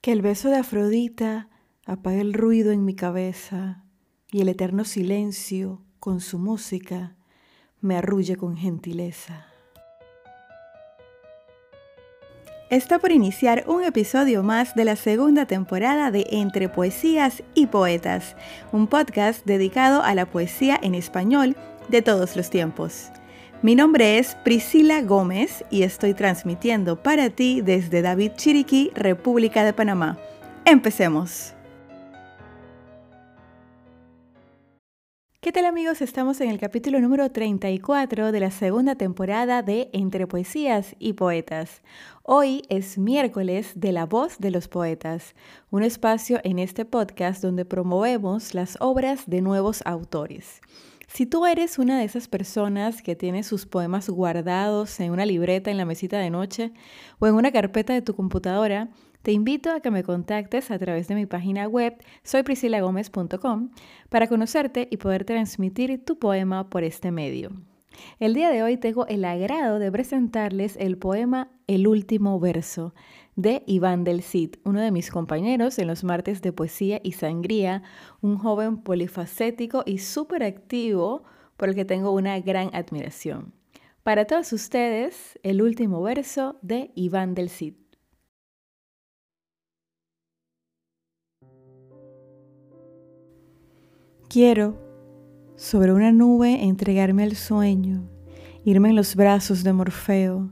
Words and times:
Que 0.00 0.12
el 0.12 0.22
beso 0.22 0.48
de 0.48 0.56
Afrodita 0.56 1.50
apague 1.84 2.22
el 2.22 2.32
ruido 2.32 2.72
en 2.72 2.86
mi 2.86 2.94
cabeza 2.94 3.84
y 4.32 4.40
el 4.40 4.48
eterno 4.48 4.84
silencio 4.84 5.82
con 5.98 6.20
su 6.20 6.38
música 6.38 7.16
me 7.82 7.96
arrulle 7.98 8.36
con 8.36 8.56
gentileza. 8.56 9.46
Está 12.70 12.98
por 12.98 13.12
iniciar 13.12 13.64
un 13.66 13.84
episodio 13.84 14.42
más 14.42 14.74
de 14.74 14.86
la 14.86 14.96
segunda 14.96 15.44
temporada 15.44 16.10
de 16.10 16.26
Entre 16.30 16.70
Poesías 16.70 17.42
y 17.54 17.66
Poetas, 17.66 18.36
un 18.72 18.86
podcast 18.86 19.44
dedicado 19.44 20.02
a 20.02 20.14
la 20.14 20.24
poesía 20.24 20.78
en 20.80 20.94
español 20.94 21.56
de 21.88 22.00
todos 22.00 22.36
los 22.36 22.48
tiempos. 22.48 23.10
Mi 23.62 23.74
nombre 23.74 24.16
es 24.16 24.36
Priscila 24.36 25.02
Gómez 25.02 25.66
y 25.68 25.82
estoy 25.82 26.14
transmitiendo 26.14 27.02
para 27.02 27.28
ti 27.28 27.60
desde 27.60 28.00
David 28.00 28.32
Chiriquí, 28.36 28.90
República 28.94 29.64
de 29.64 29.74
Panamá. 29.74 30.16
Empecemos. 30.64 31.52
¿Qué 35.42 35.52
tal 35.52 35.66
amigos? 35.66 36.00
Estamos 36.00 36.40
en 36.40 36.48
el 36.48 36.58
capítulo 36.58 37.00
número 37.00 37.30
34 37.30 38.32
de 38.32 38.40
la 38.40 38.50
segunda 38.50 38.94
temporada 38.94 39.60
de 39.60 39.90
Entre 39.92 40.26
Poesías 40.26 40.96
y 40.98 41.12
Poetas. 41.12 41.82
Hoy 42.22 42.62
es 42.70 42.96
miércoles 42.96 43.72
de 43.74 43.92
La 43.92 44.06
Voz 44.06 44.38
de 44.38 44.52
los 44.52 44.68
Poetas, 44.68 45.34
un 45.68 45.82
espacio 45.82 46.40
en 46.44 46.58
este 46.58 46.86
podcast 46.86 47.42
donde 47.42 47.66
promovemos 47.66 48.54
las 48.54 48.78
obras 48.80 49.24
de 49.26 49.42
nuevos 49.42 49.82
autores. 49.84 50.62
Si 51.12 51.26
tú 51.26 51.44
eres 51.44 51.80
una 51.80 51.98
de 51.98 52.04
esas 52.04 52.28
personas 52.28 53.02
que 53.02 53.16
tiene 53.16 53.42
sus 53.42 53.66
poemas 53.66 54.08
guardados 54.08 55.00
en 55.00 55.10
una 55.10 55.26
libreta 55.26 55.68
en 55.68 55.76
la 55.76 55.84
mesita 55.84 56.20
de 56.20 56.30
noche 56.30 56.72
o 57.18 57.26
en 57.26 57.34
una 57.34 57.50
carpeta 57.50 57.92
de 57.92 58.00
tu 58.00 58.14
computadora, 58.14 58.90
te 59.22 59.32
invito 59.32 59.72
a 59.72 59.80
que 59.80 59.90
me 59.90 60.04
contactes 60.04 60.70
a 60.70 60.78
través 60.78 61.08
de 61.08 61.16
mi 61.16 61.26
página 61.26 61.66
web 61.66 61.96
soypriscilagomez.com 62.22 63.70
para 64.08 64.28
conocerte 64.28 64.86
y 64.88 64.98
poder 64.98 65.24
transmitir 65.24 66.04
tu 66.04 66.16
poema 66.16 66.70
por 66.70 66.84
este 66.84 67.10
medio. 67.10 67.50
El 68.18 68.34
día 68.34 68.50
de 68.50 68.62
hoy 68.62 68.76
tengo 68.76 69.06
el 69.06 69.24
agrado 69.24 69.78
de 69.78 69.90
presentarles 69.90 70.76
el 70.76 70.98
poema 70.98 71.50
El 71.66 71.86
último 71.86 72.38
verso 72.38 72.94
de 73.36 73.62
Iván 73.66 74.04
del 74.04 74.22
Cid, 74.22 74.56
uno 74.64 74.80
de 74.80 74.90
mis 74.90 75.10
compañeros 75.10 75.78
en 75.78 75.86
los 75.86 76.04
martes 76.04 76.42
de 76.42 76.52
poesía 76.52 77.00
y 77.02 77.12
sangría, 77.12 77.82
un 78.20 78.36
joven 78.36 78.78
polifacético 78.82 79.82
y 79.86 79.98
súper 79.98 80.42
activo 80.42 81.24
por 81.56 81.70
el 81.70 81.74
que 81.74 81.84
tengo 81.84 82.12
una 82.12 82.38
gran 82.40 82.70
admiración. 82.74 83.54
Para 84.02 84.26
todos 84.26 84.52
ustedes, 84.52 85.38
el 85.42 85.62
último 85.62 86.02
verso 86.02 86.56
de 86.62 86.90
Iván 86.94 87.34
del 87.34 87.48
Cid. 87.48 87.74
Quiero, 94.28 94.89
sobre 95.60 95.92
una 95.92 96.10
nube, 96.10 96.64
entregarme 96.64 97.22
al 97.22 97.36
sueño, 97.36 98.08
irme 98.64 98.88
en 98.88 98.96
los 98.96 99.14
brazos 99.14 99.62
de 99.62 99.74
Morfeo, 99.74 100.48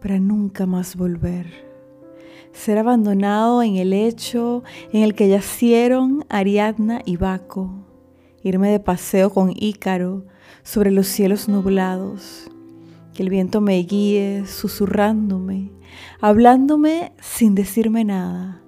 para 0.00 0.18
nunca 0.18 0.64
más 0.64 0.96
volver. 0.96 1.46
Ser 2.54 2.78
abandonado 2.78 3.62
en 3.62 3.76
el 3.76 3.90
lecho 3.90 4.62
en 4.90 5.02
el 5.02 5.14
que 5.14 5.28
yacieron 5.28 6.24
Ariadna 6.30 7.02
y 7.04 7.18
Baco, 7.18 7.84
irme 8.42 8.70
de 8.70 8.80
paseo 8.80 9.28
con 9.28 9.52
Ícaro 9.54 10.24
sobre 10.62 10.92
los 10.92 11.08
cielos 11.08 11.46
nublados, 11.46 12.50
que 13.12 13.22
el 13.22 13.28
viento 13.28 13.60
me 13.60 13.76
guíe 13.82 14.46
susurrándome, 14.46 15.72
hablándome 16.22 17.12
sin 17.20 17.54
decirme 17.54 18.02
nada, 18.02 18.62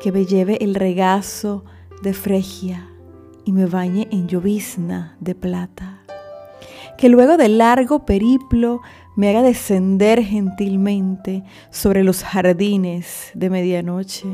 que 0.00 0.12
me 0.12 0.26
lleve 0.26 0.62
el 0.62 0.76
regazo 0.76 1.64
de 2.04 2.14
Fregia 2.14 2.88
y 3.48 3.52
me 3.52 3.64
bañe 3.64 4.06
en 4.10 4.28
llovizna 4.28 5.16
de 5.20 5.34
plata. 5.34 6.02
Que 6.98 7.08
luego 7.08 7.38
del 7.38 7.56
largo 7.56 8.04
periplo 8.04 8.82
me 9.16 9.30
haga 9.30 9.40
descender 9.40 10.22
gentilmente 10.22 11.44
sobre 11.70 12.04
los 12.04 12.22
jardines 12.24 13.30
de 13.32 13.48
medianoche, 13.48 14.28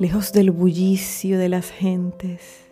lejos 0.00 0.32
del 0.32 0.50
bullicio 0.50 1.38
de 1.38 1.50
las 1.50 1.70
gentes. 1.70 2.64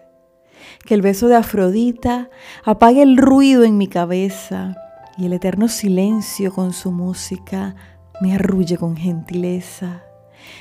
Que 0.85 0.95
el 0.95 1.03
beso 1.03 1.29
de 1.29 1.37
Afrodita 1.37 2.31
apague 2.65 3.03
el 3.03 3.17
ruido 3.17 3.63
en 3.63 3.79
mi 3.79 3.87
cabeza 3.87 4.75
y 5.17 5.27
el 5.27 5.35
eterno 5.35 5.69
silencio 5.69 6.53
con 6.53 6.73
su 6.73 6.91
música 6.91 7.77
me 8.21 8.35
arrulle 8.35 8.77
con 8.77 8.97
gentileza. 8.97 10.03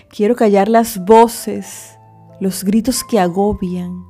Quiero 0.07 0.35
callar 0.35 0.69
las 0.69 1.03
voces, 1.03 1.97
los 2.39 2.63
gritos 2.63 3.03
que 3.03 3.19
agobian, 3.19 4.03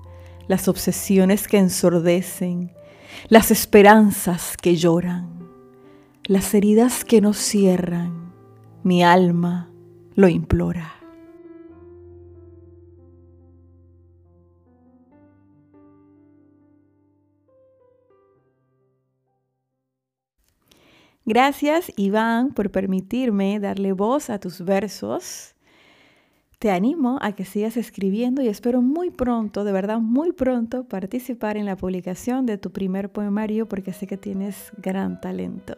las 0.49 0.67
obsesiones 0.67 1.47
que 1.47 1.59
ensordecen, 1.59 2.71
las 3.27 3.51
esperanzas 3.51 4.57
que 4.57 4.75
lloran, 4.75 5.47
las 6.25 6.55
heridas 6.55 7.05
que 7.05 7.21
no 7.21 7.33
cierran, 7.33 8.33
mi 8.81 9.03
alma 9.03 9.71
lo 10.15 10.27
implora. 10.27 10.95
Gracias 21.25 21.91
Iván 21.95 22.55
por 22.55 22.71
permitirme 22.71 23.59
darle 23.59 23.91
voz 23.91 24.31
a 24.31 24.39
tus 24.39 24.65
versos 24.65 25.53
te 26.59 26.71
animo 26.71 27.17
a 27.21 27.31
que 27.31 27.45
sigas 27.45 27.77
escribiendo 27.77 28.41
y 28.41 28.49
espero 28.49 28.81
muy 28.81 29.11
pronto, 29.11 29.63
de 29.63 29.71
verdad 29.71 29.99
muy 29.99 30.33
pronto, 30.33 30.83
participar 30.83 31.55
en 31.55 31.65
la 31.65 31.77
publicación 31.77 32.45
de 32.45 32.57
tu 32.57 32.71
primer 32.71 33.09
poemario 33.09 33.67
porque 33.67 33.93
sé 33.93 34.07
que 34.07 34.17
tienes 34.17 34.73
gran 34.77 35.21
talento. 35.21 35.77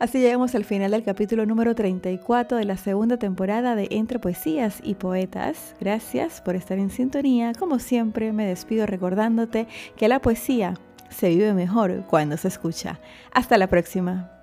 Así 0.00 0.18
llegamos 0.18 0.56
al 0.56 0.64
final 0.64 0.90
del 0.90 1.04
capítulo 1.04 1.46
número 1.46 1.76
34 1.76 2.58
de 2.58 2.64
la 2.64 2.76
segunda 2.76 3.18
temporada 3.18 3.76
de 3.76 3.86
Entre 3.92 4.18
Poesías 4.18 4.80
y 4.82 4.96
Poetas. 4.96 5.76
Gracias 5.80 6.40
por 6.40 6.56
estar 6.56 6.76
en 6.78 6.90
sintonía. 6.90 7.52
Como 7.56 7.78
siempre, 7.78 8.32
me 8.32 8.46
despido 8.46 8.86
recordándote 8.86 9.68
que 9.96 10.08
la 10.08 10.20
poesía 10.20 10.74
se 11.08 11.28
vive 11.28 11.54
mejor 11.54 12.04
cuando 12.10 12.36
se 12.36 12.48
escucha. 12.48 12.98
Hasta 13.32 13.56
la 13.56 13.68
próxima. 13.68 14.33